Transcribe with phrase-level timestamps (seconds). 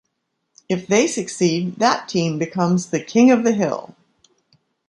[0.67, 3.95] If they succeed, that team becomes The King of the Hill.